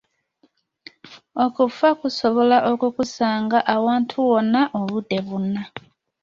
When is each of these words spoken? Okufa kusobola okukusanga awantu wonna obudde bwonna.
Okufa 1.43 1.89
kusobola 1.99 2.57
okukusanga 2.71 3.57
awantu 3.75 4.15
wonna 4.29 4.61
obudde 4.79 5.17
bwonna. 5.27 5.61